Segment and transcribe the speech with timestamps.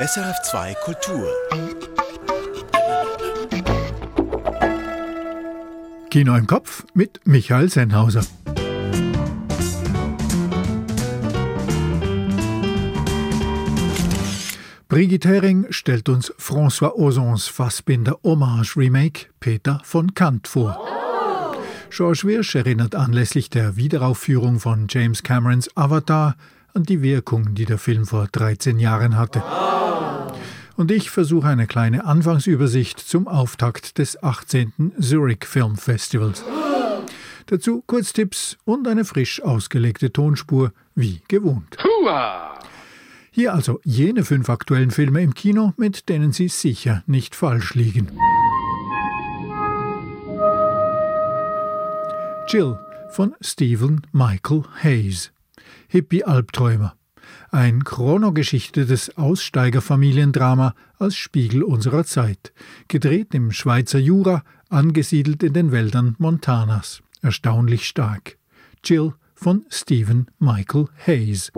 [0.00, 1.28] SRF2 Kultur.
[6.08, 8.22] Kino im Kopf mit Michael Sennhauser.
[14.88, 20.78] Brigitte Hering stellt uns François Ozons Fassbinder Hommage Remake Peter von Kant vor.
[21.90, 26.36] George Wirsch erinnert anlässlich der Wiederaufführung von James Camerons Avatar
[26.72, 29.42] an die Wirkung, die der Film vor 13 Jahren hatte.
[30.80, 34.92] Und ich versuche eine kleine Anfangsübersicht zum Auftakt des 18.
[34.98, 36.42] Zurich Film Festivals.
[37.44, 41.76] Dazu Kurztipps und eine frisch ausgelegte Tonspur, wie gewohnt.
[43.30, 48.12] Hier also jene fünf aktuellen Filme im Kino, mit denen Sie sicher nicht falsch liegen.
[52.48, 52.78] Jill
[53.10, 55.30] von Stephen Michael Hayes.
[55.88, 56.94] Hippie-Albträumer.
[57.50, 62.52] Ein Chronogeschichte des Aussteigerfamiliendrama als Spiegel unserer Zeit.
[62.88, 67.02] Gedreht im Schweizer Jura, angesiedelt in den Wäldern Montanas.
[67.22, 68.36] Erstaunlich stark.
[68.84, 71.50] Jill von Stephen Michael Hayes.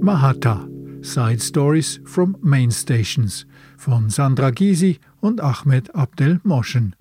[0.00, 0.66] Mahata
[1.04, 6.96] Side Stories from Main Stations von Sandra Gysi und Ahmed Abdel Moschen.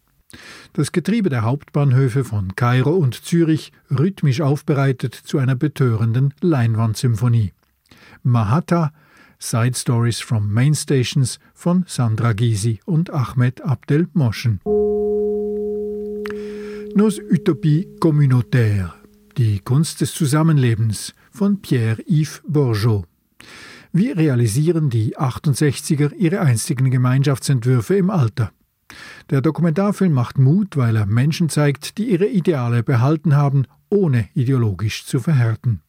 [0.73, 7.53] Das Getriebe der Hauptbahnhöfe von Kairo und Zürich rhythmisch aufbereitet zu einer betörenden Leinwandsymphonie.
[8.23, 8.91] Mahata
[9.39, 14.61] Side Stories from Main Stations von Sandra Gysi und Ahmed Abdel Moschen.
[16.95, 18.93] Nos Utopie communautaire
[19.37, 23.05] Die Kunst des Zusammenlebens von Pierre-Yves Bourgeot.
[23.91, 28.51] Wie realisieren die 68er ihre einstigen Gemeinschaftsentwürfe im Alter?
[29.29, 35.05] Der Dokumentarfilm macht Mut, weil er Menschen zeigt, die ihre Ideale behalten haben, ohne ideologisch
[35.05, 35.81] zu verhärten.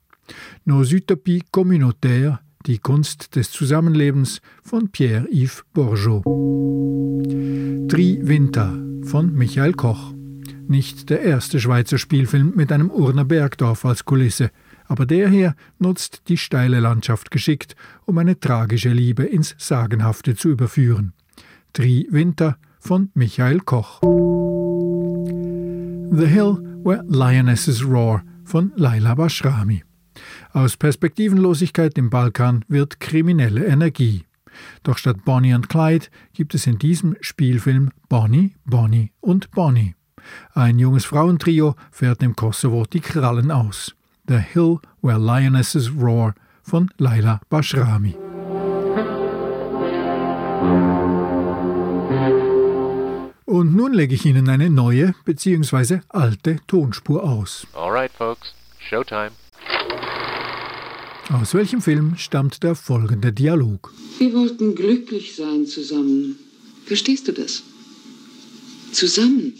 [0.64, 6.22] Nos Utopies communautaires, die Kunst des Zusammenlebens von Pierre-Yves Bourgeot.
[7.88, 10.14] Tri Winter von Michael Koch.
[10.66, 14.50] Nicht der erste Schweizer Spielfilm mit einem Urner Bergdorf als Kulisse,
[14.86, 17.76] aber der hier nutzt die steile Landschaft geschickt,
[18.06, 21.12] um eine tragische Liebe ins Sagenhafte zu überführen.
[21.74, 24.00] Tri Winter von Michael Koch.
[26.12, 29.82] The Hill Where Lionesses Roar von Laila Bashrami.
[30.52, 34.26] Aus Perspektivenlosigkeit im Balkan wird kriminelle Energie.
[34.82, 39.94] Doch statt Bonnie und Clyde gibt es in diesem Spielfilm Bonnie, Bonnie und Bonnie.
[40.52, 43.94] Ein junges Frauentrio fährt im Kosovo die Krallen aus.
[44.28, 48.14] The Hill Where Lionesses Roar von Laila Bashrami.
[53.54, 56.00] Und nun lege ich Ihnen eine neue bzw.
[56.08, 57.68] alte Tonspur aus.
[57.72, 59.30] Alright, folks, Showtime.
[61.30, 63.92] Aus welchem Film stammt der folgende Dialog?
[64.18, 66.36] Wir wollten glücklich sein zusammen.
[66.84, 67.62] Verstehst du das?
[68.90, 69.54] Zusammen.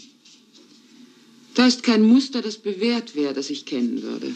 [1.53, 4.27] Da ist kein Muster, das bewährt wäre, das ich kennen würde.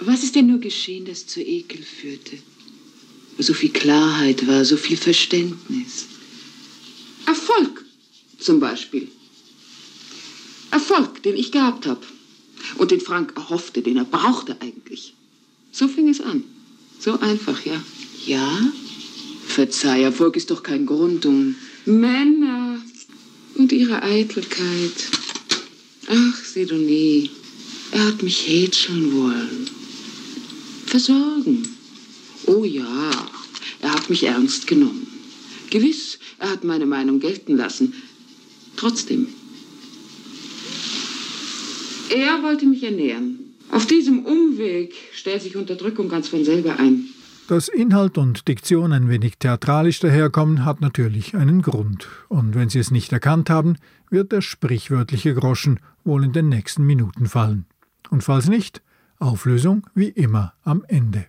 [0.00, 2.38] Was ist denn nur geschehen, das zu Ekel führte?
[3.36, 6.07] Wo so viel Klarheit war, so viel Verständnis.
[8.38, 9.08] Zum Beispiel.
[10.70, 12.00] Erfolg, den ich gehabt habe.
[12.76, 15.14] Und den Frank erhoffte, den er brauchte eigentlich.
[15.72, 16.44] So fing es an.
[16.98, 17.82] So einfach, ja.
[18.26, 18.60] Ja?
[19.46, 21.54] Verzeih, Erfolg ist doch kein Grund, um
[21.84, 22.80] Männer
[23.54, 25.10] und ihre Eitelkeit.
[26.08, 27.30] Ach, Sidonie,
[27.92, 29.78] er hat mich hätscheln wollen
[30.88, 31.68] versorgen.
[32.46, 33.10] Oh ja,
[33.80, 35.06] er hat mich ernst genommen.
[35.70, 37.94] Gewiss, er hat meine Meinung gelten lassen.
[38.78, 39.26] Trotzdem.
[42.14, 43.40] Er wollte mich ernähren.
[43.72, 47.06] Auf diesem Umweg stellt sich Unterdrückung ganz von selber ein.
[47.48, 52.06] Dass Inhalt und Diktion ein wenig theatralisch daherkommen, hat natürlich einen Grund.
[52.28, 53.78] Und wenn Sie es nicht erkannt haben,
[54.10, 57.66] wird der sprichwörtliche Groschen wohl in den nächsten Minuten fallen.
[58.10, 58.80] Und falls nicht,
[59.18, 61.26] Auflösung wie immer am Ende.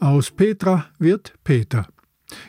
[0.00, 1.86] Aus Petra wird Peter.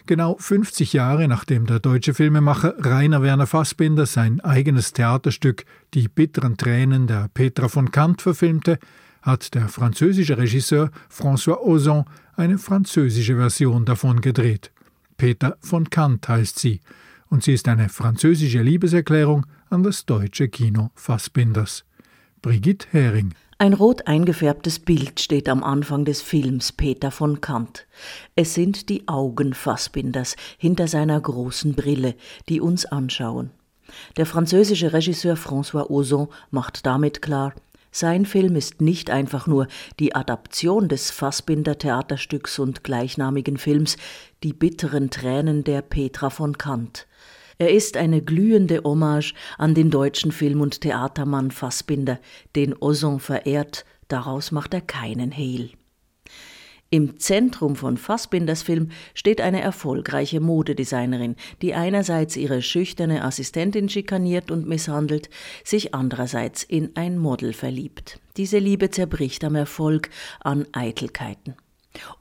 [0.06, 6.57] Genau 50 Jahre nachdem der deutsche Filmemacher Rainer Werner Fassbinder sein eigenes Theaterstück Die bitteren
[6.57, 8.80] Tränen der Petra von Kant verfilmte,
[9.21, 14.71] hat der französische Regisseur François Ozon eine französische Version davon gedreht.
[15.18, 16.81] Peter von Kant heißt sie,
[17.29, 21.86] und sie ist eine französische Liebeserklärung an das deutsche Kino Fassbinders.
[22.41, 23.33] Brigitte Hering.
[23.59, 27.85] Ein rot eingefärbtes Bild steht am Anfang des Films Peter von Kant.
[28.35, 32.15] Es sind die Augen Fassbinders hinter seiner großen Brille,
[32.50, 33.51] die uns anschauen.
[34.17, 37.53] Der französische Regisseur François Ozon macht damit klar,
[37.95, 39.67] Sein Film ist nicht einfach nur
[40.00, 43.97] die Adaption des Fassbinder Theaterstücks und gleichnamigen Films
[44.41, 47.05] Die bitteren Tränen der Petra von Kant.
[47.57, 52.19] Er ist eine glühende Hommage an den deutschen Film- und Theatermann Fassbinder,
[52.55, 55.71] den Ozon verehrt, daraus macht er keinen Hehl.
[56.94, 64.51] Im Zentrum von Fassbinders Film steht eine erfolgreiche Modedesignerin, die einerseits ihre schüchterne Assistentin schikaniert
[64.51, 65.31] und misshandelt,
[65.63, 68.19] sich andererseits in ein Model verliebt.
[68.38, 71.55] Diese Liebe zerbricht am Erfolg, an Eitelkeiten.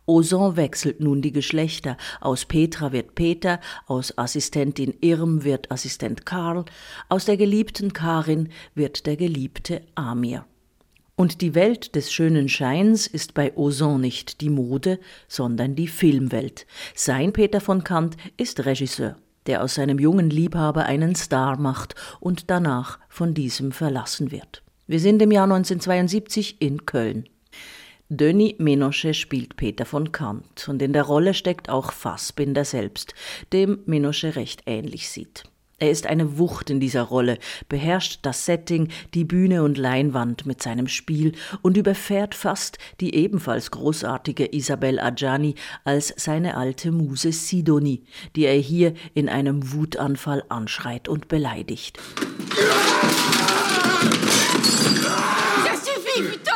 [0.07, 1.97] Ozon wechselt nun die Geschlechter.
[2.21, 6.65] Aus Petra wird Peter, aus Assistentin Irm wird Assistent Karl,
[7.09, 10.45] aus der geliebten Karin wird der geliebte Amir.
[11.15, 14.99] Und die Welt des schönen Scheins ist bei Ozon nicht die Mode,
[15.29, 16.67] sondern die Filmwelt.
[16.95, 19.17] Sein Peter von Kant ist Regisseur,
[19.47, 24.63] der aus seinem jungen Liebhaber einen Star macht und danach von diesem verlassen wird.
[24.87, 27.29] Wir sind im Jahr 1972 in Köln.
[28.15, 33.15] Denis Menochet spielt Peter von Kant und in der Rolle steckt auch Fassbinder selbst,
[33.55, 35.45] dem Menochet recht ähnlich sieht.
[35.79, 37.39] Er ist eine Wucht in dieser Rolle,
[37.71, 41.33] beherrscht das Setting, die Bühne und Leinwand mit seinem Spiel
[41.63, 45.55] und überfährt fast die ebenfalls großartige Isabel Adjani
[45.85, 48.05] als seine alte Muse Sidonie,
[48.37, 51.99] die er hier in einem Wutanfall anschreit und beleidigt.
[55.65, 56.52] Ça suffit, putain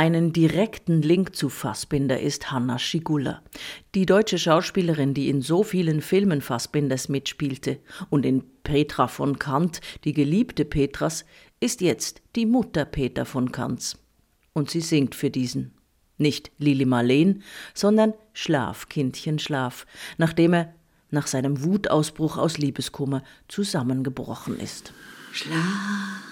[0.00, 3.42] einen direkten Link zu Fassbinder ist Hanna Schigulla,
[3.94, 7.78] die deutsche Schauspielerin, die in so vielen Filmen Fassbinders mitspielte
[8.08, 11.26] und in Petra von Kant, die geliebte Petras,
[11.60, 13.98] ist jetzt die Mutter Peter von Kants.
[14.54, 15.74] Und sie singt für diesen.
[16.16, 17.42] Nicht Lili Marleen,
[17.74, 19.86] sondern Schlaf, Kindchen, Schlaf,
[20.16, 20.74] nachdem er
[21.10, 24.94] nach seinem Wutausbruch aus Liebeskummer zusammengebrochen ist.
[25.32, 26.29] Schlaf,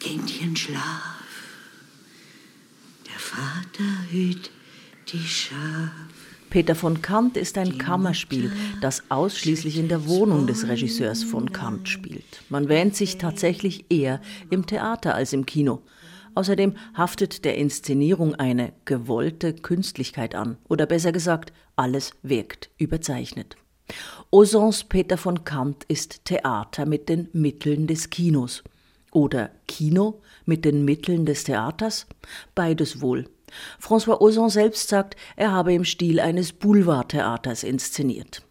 [0.00, 1.20] Kindchen, schlaf.
[3.30, 4.50] Vater hüt
[5.12, 5.92] die Schaf.
[6.50, 8.50] Peter von Kant ist ein Kammerspiel,
[8.80, 12.42] das ausschließlich in der Wohnung des Regisseurs von Kant spielt.
[12.48, 14.20] Man wähnt sich tatsächlich eher
[14.50, 15.82] im Theater als im Kino.
[16.34, 20.56] Außerdem haftet der Inszenierung eine gewollte Künstlichkeit an.
[20.68, 23.56] Oder besser gesagt, alles wirkt überzeichnet.
[24.30, 28.64] Ozons Peter von Kant ist Theater mit den Mitteln des Kinos.
[29.12, 32.06] Oder Kino mit den Mitteln des Theaters?
[32.54, 33.26] Beides wohl.
[33.80, 38.42] François Ozon selbst sagt, er habe im Stil eines Boulevardtheaters inszeniert.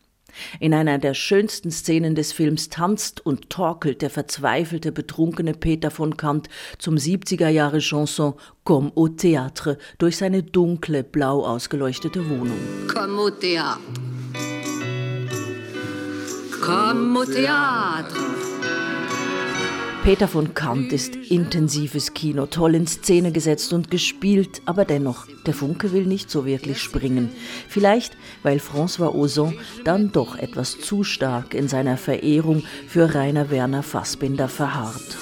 [0.59, 6.17] In einer der schönsten Szenen des Films tanzt und torkelt der verzweifelte, betrunkene Peter von
[6.17, 12.59] Kant zum 70er Jahre Chanson Comme au Théâtre durch seine dunkle, blau ausgeleuchtete Wohnung.
[12.87, 13.79] Comme au Théâtre.
[16.61, 18.58] Comme au Théâtre.
[20.09, 25.53] Peter von Kant ist intensives Kino, toll in Szene gesetzt und gespielt, aber dennoch, der
[25.53, 27.29] Funke will nicht so wirklich springen.
[27.67, 29.53] Vielleicht, weil François Ozon
[29.83, 35.15] dann doch etwas zu stark in seiner Verehrung für Rainer Werner Fassbinder verharrt.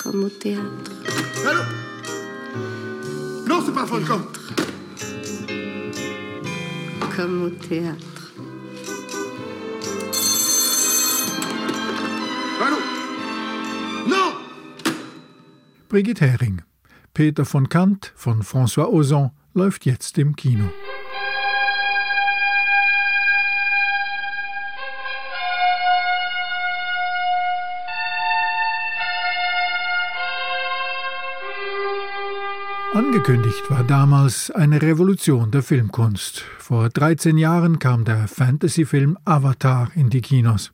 [0.00, 0.62] Comme au théâtre.
[1.44, 1.62] Allô
[3.48, 3.86] Non, c'est pas.
[7.16, 8.11] Comme au théâtre.
[15.92, 16.62] Brigitte Hering.
[17.12, 20.64] Peter von Kant von François Ozon läuft jetzt im Kino.
[32.94, 36.46] Angekündigt war damals eine Revolution der Filmkunst.
[36.56, 40.72] Vor 13 Jahren kam der Fantasy-Film Avatar in die Kinos.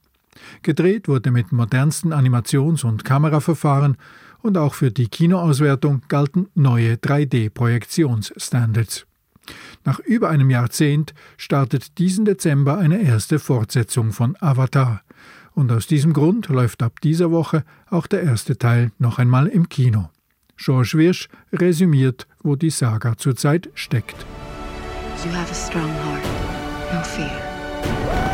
[0.62, 3.96] Gedreht wurde mit modernsten Animations- und Kameraverfahren
[4.42, 9.06] und auch für die Kinoauswertung galten neue 3D-Projektionsstandards.
[9.84, 15.02] Nach über einem Jahrzehnt startet diesen Dezember eine erste Fortsetzung von Avatar.
[15.54, 19.68] Und aus diesem Grund läuft ab dieser Woche auch der erste Teil noch einmal im
[19.68, 20.10] Kino.
[20.56, 24.26] George Wirsch resümiert, wo die Saga zurzeit steckt.
[25.24, 26.22] You have a strong heart,
[26.92, 28.27] no fear.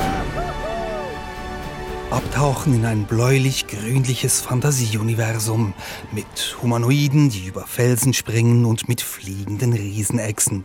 [2.15, 5.75] Abtauchen in ein bläulich-grünliches Fantasieuniversum
[6.13, 10.65] mit Humanoiden, die über Felsen springen und mit fliegenden Riesenechsen.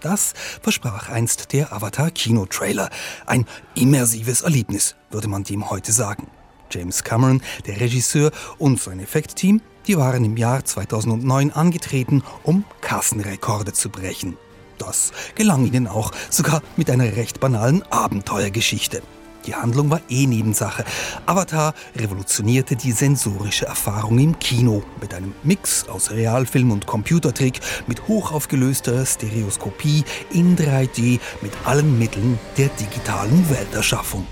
[0.00, 2.88] Das versprach einst der Avatar-Kino-Trailer.
[3.26, 6.28] Ein immersives Erlebnis, würde man dem heute sagen.
[6.70, 13.74] James Cameron, der Regisseur und sein Effektteam, die waren im Jahr 2009 angetreten, um Kassenrekorde
[13.74, 14.38] zu brechen.
[14.78, 19.02] Das gelang ihnen auch, sogar mit einer recht banalen Abenteuergeschichte.
[19.46, 20.84] Die Handlung war eh Nebensache.
[21.24, 28.08] Avatar revolutionierte die sensorische Erfahrung im Kino mit einem Mix aus Realfilm und Computertrick, mit
[28.08, 34.26] hochaufgelöster Stereoskopie in 3D, mit allen Mitteln der digitalen Welterschaffung.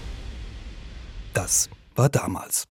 [1.33, 2.65] Das war damals.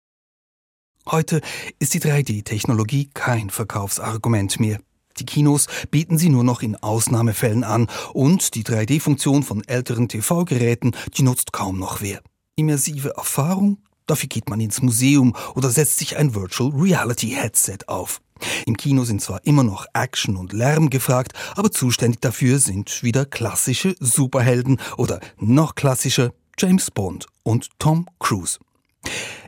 [1.07, 1.41] Heute
[1.79, 4.79] ist die 3D-Technologie kein Verkaufsargument mehr.
[5.19, 10.93] Die Kinos bieten sie nur noch in Ausnahmefällen an und die 3D-Funktion von älteren TV-Geräten,
[11.17, 12.21] die nutzt kaum noch wer.
[12.57, 13.79] Immersive Erfahrung?
[14.07, 18.21] Dafür geht man ins Museum oder setzt sich ein Virtual Reality Headset auf.
[18.67, 23.25] Im Kino sind zwar immer noch Action und Lärm gefragt, aber zuständig dafür sind wieder
[23.25, 28.59] klassische Superhelden oder noch klassischer James Bond und Tom Cruise.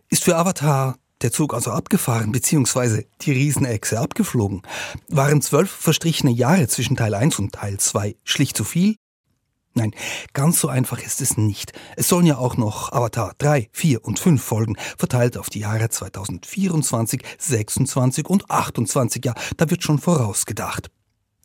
[0.09, 4.63] Ist für Avatar der Zug also abgefahren, beziehungsweise die Riesenechse abgeflogen?
[5.09, 8.97] Waren zwölf verstrichene Jahre zwischen Teil 1 und Teil 2 schlicht zu viel?
[9.77, 9.93] Nein,
[10.33, 11.73] ganz so einfach ist es nicht.
[11.97, 15.89] Es sollen ja auch noch Avatar 3, 4 und 5 folgen, verteilt auf die Jahre
[15.89, 19.25] 2024, 26 und 28.
[19.25, 20.91] Ja, da wird schon vorausgedacht.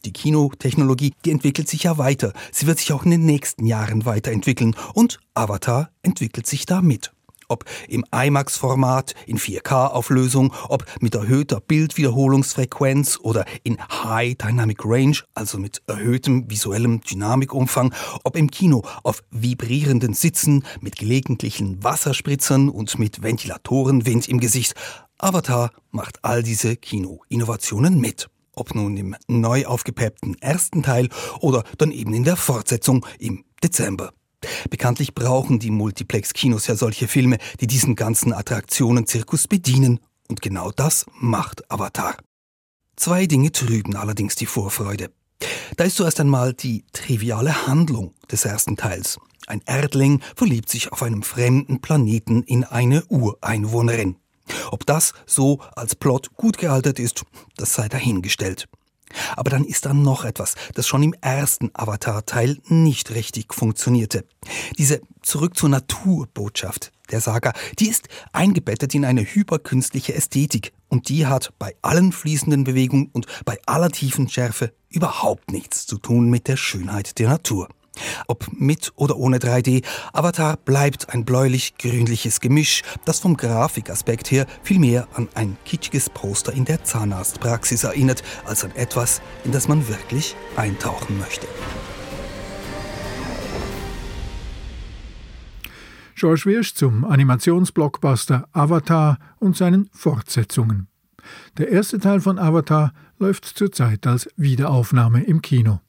[0.06, 2.34] Die Kinotechnologie, die entwickelt sich ja weiter.
[2.52, 7.12] Sie wird sich auch in den nächsten Jahren weiterentwickeln und Avatar entwickelt sich da mit
[7.50, 15.58] ob im IMAX-Format, in 4K-Auflösung, ob mit erhöhter Bildwiederholungsfrequenz oder in High Dynamic Range, also
[15.58, 23.22] mit erhöhtem visuellem Dynamikumfang, ob im Kino auf vibrierenden Sitzen mit gelegentlichen Wasserspritzern und mit
[23.22, 24.75] Ventilatorenwind im Gesicht.
[25.18, 31.08] Avatar macht all diese Kino-Innovationen mit ob nun im neu aufgepeppten ersten Teil
[31.39, 34.12] oder dann eben in der Fortsetzung im Dezember.
[34.69, 40.00] Bekanntlich brauchen die Multiplex-Kinos ja solche Filme, die diesen ganzen Attraktionen-Zirkus bedienen.
[40.27, 42.17] Und genau das macht Avatar.
[42.96, 45.10] Zwei Dinge trüben allerdings die Vorfreude.
[45.77, 49.19] Da ist zuerst einmal die triviale Handlung des ersten Teils.
[49.48, 54.17] Ein Erdling verliebt sich auf einem fremden Planeten in eine Ureinwohnerin.
[54.72, 57.24] Ob das so als Plot gut gealtert ist,
[57.55, 58.67] das sei dahingestellt.
[59.36, 64.25] Aber dann ist da noch etwas, das schon im ersten Avatar-Teil nicht richtig funktionierte.
[64.78, 71.28] Diese Zurück zur Natur-Botschaft der Saga, die ist eingebettet in eine hyperkünstliche Ästhetik und die
[71.28, 76.48] hat bei allen fließenden Bewegungen und bei aller tiefen Schärfe überhaupt nichts zu tun mit
[76.48, 77.68] der Schönheit der Natur.
[78.27, 84.79] Ob mit oder ohne 3D, Avatar bleibt ein bläulich-grünliches Gemisch, das vom Grafikaspekt her viel
[84.79, 89.88] mehr an ein kitschiges Poster in der Zahnarztpraxis erinnert, als an etwas, in das man
[89.88, 91.48] wirklich eintauchen möchte.
[96.20, 100.89] George Wirsch zum Animationsblockbuster Avatar und seinen Fortsetzungen.
[101.58, 105.79] Der erste Teil von Avatar läuft zurzeit als Wiederaufnahme im Kino.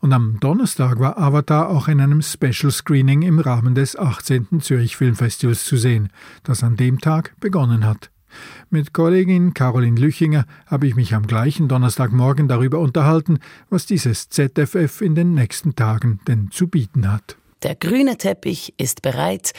[0.00, 4.60] Und am Donnerstag war Avatar auch in einem Special Screening im Rahmen des 18.
[4.60, 6.10] Zürich Filmfestivals zu sehen,
[6.42, 8.10] das an dem Tag begonnen hat.
[8.70, 13.38] Mit Kollegin Caroline Lüchinger habe ich mich am gleichen Donnerstagmorgen darüber unterhalten,
[13.70, 17.36] was dieses ZFF in den nächsten Tagen denn zu bieten hat.
[17.62, 19.52] Der grüne Teppich ist bereit.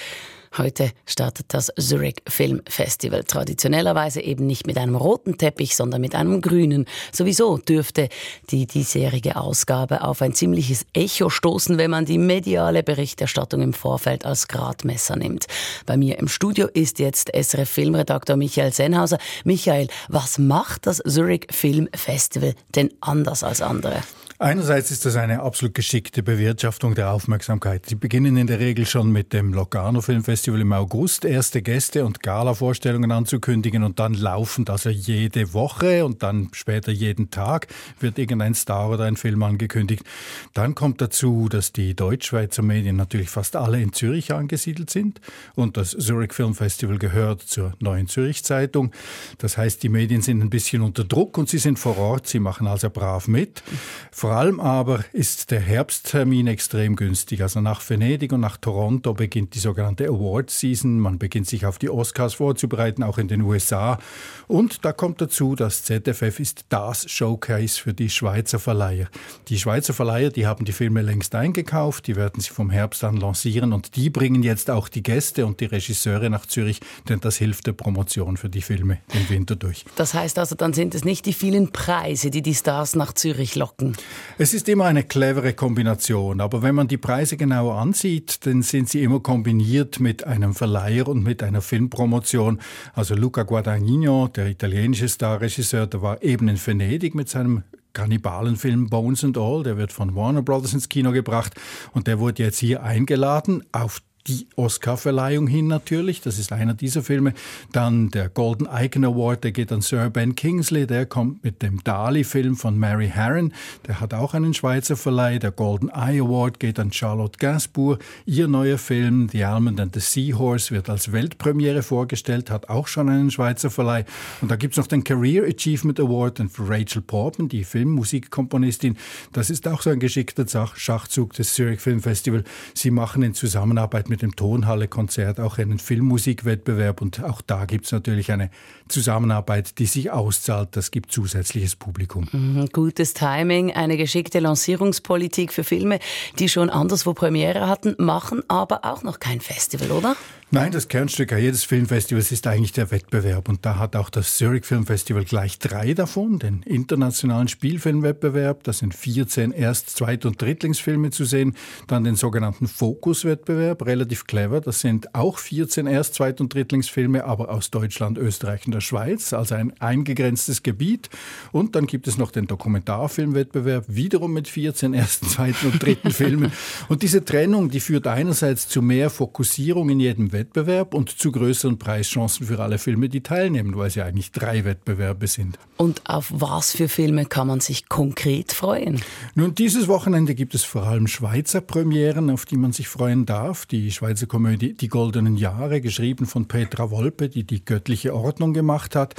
[0.57, 3.23] Heute startet das Zurich Film Festival.
[3.23, 6.85] Traditionellerweise eben nicht mit einem roten Teppich, sondern mit einem grünen.
[7.11, 8.09] Sowieso dürfte
[8.49, 14.25] die diesjährige Ausgabe auf ein ziemliches Echo stoßen, wenn man die mediale Berichterstattung im Vorfeld
[14.25, 15.45] als Gradmesser nimmt.
[15.85, 19.19] Bei mir im Studio ist jetzt SRF Filmredakteur Michael Senhauser.
[19.43, 24.01] Michael, was macht das Zurich Film Festival denn anders als andere?
[24.41, 27.87] Einerseits ist das eine absolut geschickte Bewirtschaftung der Aufmerksamkeit.
[27.87, 32.23] Sie beginnen in der Regel schon mit dem Locarno Filmfestival im August erste Gäste und
[32.23, 37.67] Gala-Vorstellungen anzukündigen und dann laufend, also jede Woche und dann später jeden Tag
[37.99, 40.05] wird irgendein Star oder ein Film angekündigt.
[40.53, 45.19] Dann kommt dazu, dass die Deutschschweizer Medien natürlich fast alle in Zürich angesiedelt sind
[45.55, 48.93] und das Zurich Film Festival gehört zur Neuen Zürich Zeitung.
[49.37, 52.39] Das heißt, die Medien sind ein bisschen unter Druck und sie sind vor Ort, sie
[52.39, 53.63] machen also brav mit.
[54.11, 57.41] Vor allem aber ist der Herbsttermin extrem günstig.
[57.41, 60.99] Also nach Venedig und nach Toronto beginnt die sogenannte Award Season.
[60.99, 63.99] Man beginnt sich auf die Oscars vorzubereiten, auch in den USA.
[64.47, 69.07] Und da kommt dazu, das ZFF ist das Showcase für die Schweizer Verleiher.
[69.47, 73.17] Die Schweizer Verleiher, die haben die Filme längst eingekauft, die werden sie vom Herbst an
[73.17, 77.37] lancieren und die bringen jetzt auch die Gäste und die Regisseure nach Zürich, denn das
[77.37, 79.85] hilft der Promotion für die Filme den Winter durch.
[79.95, 83.55] Das heißt also, dann sind es nicht die vielen Preise, die die Stars nach Zürich
[83.55, 83.95] locken.
[84.37, 88.89] Es ist immer eine clevere Kombination, aber wenn man die Preise genauer ansieht, dann sind
[88.89, 92.59] sie immer kombiniert mit einem Verleiher und mit einer Filmpromotion.
[92.93, 99.23] Also Luca Guadagnino, der italienische Starregisseur, der war eben in Venedig mit seinem Kannibalenfilm Bones
[99.23, 101.53] and All, der wird von Warner Brothers ins Kino gebracht
[101.93, 106.21] und der wurde jetzt hier eingeladen auf die Oscar-Verleihung hin natürlich.
[106.21, 107.33] Das ist einer dieser Filme.
[107.71, 110.85] Dann der Golden Icon Award, der geht an Sir Ben Kingsley.
[110.85, 113.53] Der kommt mit dem Dali-Film von Mary Harron.
[113.87, 115.39] Der hat auch einen Schweizer Verleih.
[115.39, 117.99] Der Golden Eye Award geht an Charlotte Gainsbourg.
[118.25, 123.09] Ihr neuer Film The Almond and the Seahorse wird als Weltpremiere vorgestellt, hat auch schon
[123.09, 124.05] einen Schweizer Verleih.
[124.41, 128.97] Und da gibt's noch den Career Achievement Award für Rachel Portman, die Filmmusikkomponistin.
[129.33, 130.45] Das ist auch so ein geschickter
[130.75, 132.43] Schachzug des Zurich Film Festival.
[132.73, 137.91] Sie machen in Zusammenarbeit mit dem Tonhalle-Konzert auch einen Filmmusikwettbewerb und auch da gibt es
[137.91, 138.49] natürlich eine
[138.87, 140.69] Zusammenarbeit, die sich auszahlt.
[140.71, 142.27] Das gibt zusätzliches Publikum.
[142.31, 145.99] Mhm, gutes Timing, eine geschickte Lancierungspolitik für Filme,
[146.39, 150.15] die schon anderswo Premiere hatten, machen aber auch noch kein Festival, oder?
[150.51, 153.49] Nein, das Kernstück jedes Filmfestivals ist eigentlich der Wettbewerb.
[153.49, 156.39] Und da hat auch das Zurich Film Festival gleich drei davon.
[156.39, 161.55] Den internationalen Spielfilmwettbewerb, da sind 14 Erst-, Zweit- und Drittlingsfilme zu sehen.
[161.85, 164.59] Dann den sogenannten Fokus-Wettbewerb, relativ clever.
[164.59, 169.33] Das sind auch 14 Erst-, Zweit- und Drittlingsfilme, aber aus Deutschland, Österreich und der Schweiz,
[169.33, 171.11] also ein eingegrenztes Gebiet.
[171.51, 176.51] Und dann gibt es noch den Dokumentarfilmwettbewerb, wiederum mit 14 ersten, zweiten und dritten Filmen.
[176.87, 181.33] Und diese Trennung, die führt einerseits zu mehr Fokussierung in jedem Wettbewerb, Wettbewerb und zu
[181.33, 185.59] größeren Preischancen für alle Filme, die teilnehmen, weil es ja eigentlich drei Wettbewerbe sind.
[185.75, 189.01] Und auf was für Filme kann man sich konkret freuen?
[189.35, 193.65] Nun, dieses Wochenende gibt es vor allem Schweizer Premieren, auf die man sich freuen darf.
[193.65, 198.95] Die Schweizer Komödie Die Goldenen Jahre, geschrieben von Petra Wolpe, die die göttliche Ordnung gemacht
[198.95, 199.15] hat.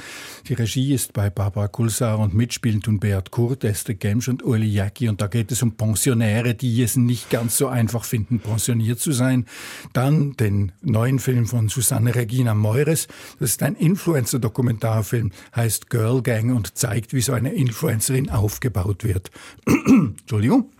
[0.47, 4.67] Die Regie ist bei Barbara Kulsar und mitspielen tun Beat Kurt, Esther Gemsch und Uli
[4.67, 5.07] Jacki.
[5.07, 9.11] Und da geht es um Pensionäre, die es nicht ganz so einfach finden, pensioniert zu
[9.11, 9.45] sein.
[9.93, 13.07] Dann den neuen neuen Film von Susanne Regina Meures.
[13.39, 19.29] Das ist ein Influencer-Dokumentarfilm, heißt Girl Gang und zeigt, wie so eine Influencerin aufgebaut wird.
[19.67, 20.71] Entschuldigung.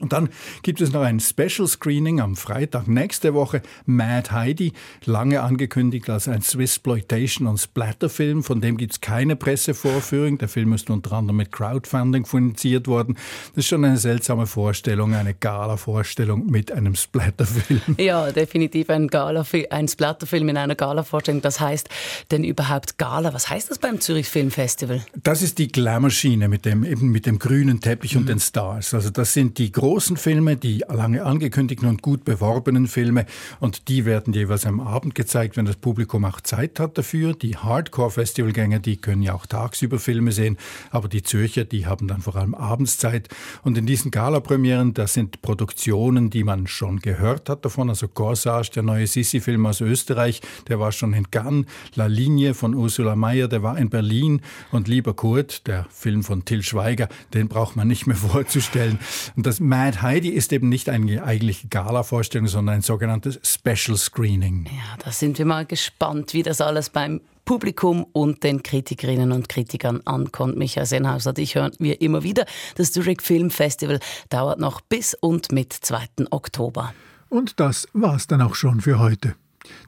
[0.00, 0.30] Und dann
[0.62, 3.60] gibt es noch ein Special Screening am Freitag nächste Woche.
[3.84, 4.72] Mad Heidi,
[5.04, 8.42] lange angekündigt als ein Swissploitation- und Splatterfilm.
[8.42, 10.38] Von dem gibt es keine Pressevorführung.
[10.38, 13.16] Der Film ist unter anderem mit Crowdfunding finanziert worden.
[13.54, 17.80] Das ist schon eine seltsame Vorstellung, eine Gala-Vorstellung mit einem Splatterfilm.
[18.00, 21.42] Ja, definitiv ein, Gala ein Splatterfilm in einer Gala-Vorstellung.
[21.42, 21.88] Das heißt
[22.30, 23.34] denn überhaupt Gala?
[23.34, 25.04] Was heißt das beim Zürich Film Festival?
[25.22, 28.22] Das ist die Glamour-Schiene mit dem, eben mit dem grünen Teppich mhm.
[28.22, 28.94] und den Stars.
[28.94, 33.26] Also das sind die großen großen Filme, die lange angekündigten und gut beworbenen Filme.
[33.58, 37.34] Und die werden jeweils am Abend gezeigt, wenn das Publikum auch Zeit hat dafür.
[37.34, 40.58] Die Hardcore-Festivalgänger, die können ja auch tagsüber Filme sehen.
[40.92, 43.30] Aber die Zürcher, die haben dann vor allem abends Zeit.
[43.64, 47.88] Und in diesen Gala-Premieren, das sind Produktionen, die man schon gehört hat davon.
[47.88, 51.66] Also Corsage, der neue Sissi-Film aus Österreich, der war schon in Cannes.
[51.96, 54.40] La Linie von Ursula Mayer, der war in Berlin.
[54.70, 59.00] Und Lieber Kurt, der Film von Till Schweiger, den braucht man nicht mehr vorzustellen.
[59.34, 64.66] Und das Mad Heidi ist eben nicht eine eigentliche Gala-Vorstellung, sondern ein sogenanntes Special Screening.
[64.66, 69.48] Ja, da sind wir mal gespannt, wie das alles beim Publikum und den Kritikerinnen und
[69.48, 70.58] Kritikern ankommt.
[70.58, 72.44] Michael Senhauser, dich hören wir immer wieder.
[72.74, 76.26] Das Zurich Film Festival dauert noch bis und mit 2.
[76.30, 76.92] Oktober.
[77.30, 79.34] Und das war's dann auch schon für heute.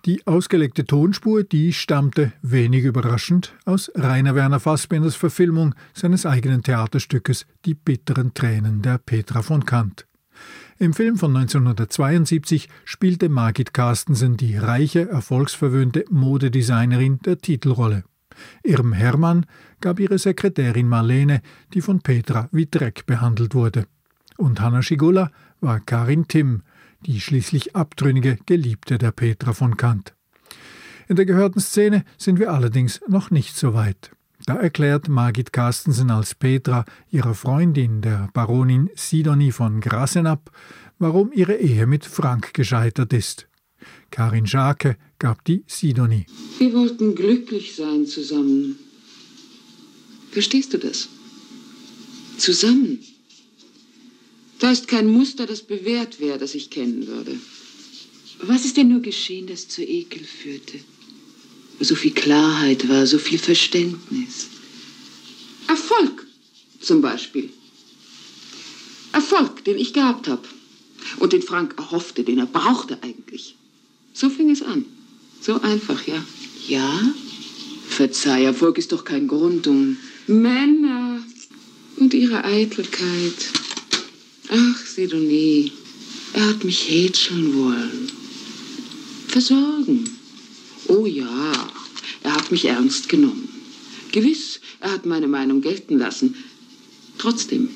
[0.05, 7.47] Die ausgelegte Tonspur, die stammte, wenig überraschend, aus Rainer Werner Fassbinders Verfilmung seines eigenen Theaterstückes
[7.65, 10.07] Die bitteren Tränen der Petra von Kant.
[10.79, 18.05] Im Film von 1972 spielte Margit Carstensen die reiche, erfolgsverwöhnte Modedesignerin der Titelrolle.
[18.65, 19.47] Ihrem Hermann
[19.81, 21.43] gab ihre Sekretärin Marlene,
[21.75, 23.87] die von Petra wie Dreck behandelt wurde.
[24.37, 26.63] Und Hanna Schigula war Karin Timm,
[27.07, 30.15] die schließlich abtrünnige Geliebte der Petra von Kant.
[31.09, 34.13] In der gehörten Szene sind wir allerdings noch nicht so weit.
[34.47, 40.51] Da erklärt Margit Carstensen als Petra ihrer Freundin, der Baronin Sidonie von Grassenab,
[40.99, 43.49] warum ihre Ehe mit Frank gescheitert ist.
[44.11, 46.27] Karin Schake gab die Sidonie.
[46.59, 48.79] Wir wollten glücklich sein zusammen.
[50.31, 51.09] Verstehst du das?
[52.39, 52.99] Zusammen.
[54.63, 57.37] Da ist kein Muster, das bewährt wäre, das ich kennen würde.
[58.43, 60.79] Was ist denn nur geschehen, das zu Ekel führte?
[61.81, 64.47] So viel Klarheit war, so viel Verständnis.
[65.67, 66.29] Erfolg
[66.79, 67.51] zum Beispiel.
[69.11, 70.47] Erfolg, den ich gehabt habe.
[71.19, 73.57] Und den Frank erhoffte, den er brauchte eigentlich.
[74.15, 74.85] So fing es an.
[75.41, 76.25] So einfach, ja.
[76.69, 77.13] Ja?
[77.89, 79.97] Verzeih, Erfolg ist doch kein Grund, um
[80.29, 81.21] Männer
[81.97, 83.62] und ihre Eitelkeit.
[84.55, 85.73] Ach, Sidonie,
[86.35, 88.11] er hat mich hätscheln wollen.
[89.29, 90.05] Versorgen.
[90.89, 91.53] Oh ja,
[92.23, 93.49] er hat mich ernst genommen.
[94.13, 96.35] Gewiss, er hat meine Meinung gelten lassen.
[97.17, 97.71] Trotzdem.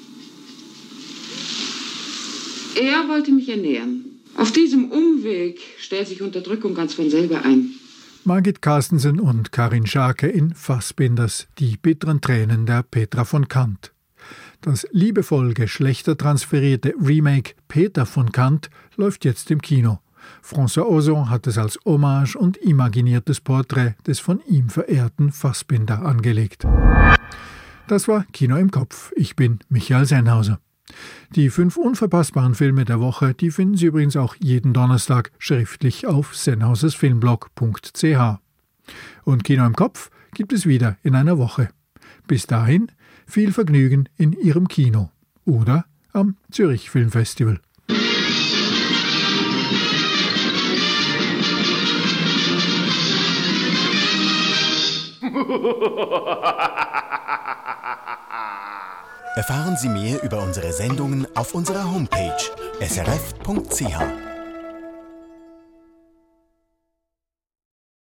[2.75, 4.21] Er wollte mich ernähren.
[4.35, 7.71] Auf diesem Umweg stellt sich Unterdrückung ganz von selber ein.
[8.25, 13.93] Margit Carstensen und Karin Scharke in Fassbinders Die bitteren Tränen der Petra von Kant.
[14.66, 20.00] Das liebevoll geschlechtertransferierte Remake Peter von Kant läuft jetzt im Kino.
[20.42, 26.66] François Ozon hat es als Hommage und imaginiertes Porträt des von ihm verehrten Fassbinder angelegt.
[27.87, 29.12] Das war Kino im Kopf.
[29.14, 30.59] Ich bin Michael Sennhauser.
[31.37, 36.35] Die fünf unverpassbaren Filme der Woche, die finden Sie übrigens auch jeden Donnerstag schriftlich auf
[36.35, 38.40] sennhausersfilmblog.ch.
[39.22, 41.68] Und Kino im Kopf gibt es wieder in einer Woche.
[42.26, 42.90] Bis dahin
[43.27, 45.11] viel Vergnügen in Ihrem Kino
[45.45, 47.61] oder am Zürich Filmfestival.
[59.37, 62.37] Erfahren Sie mehr über unsere Sendungen auf unserer Homepage
[62.81, 64.26] srf.ch.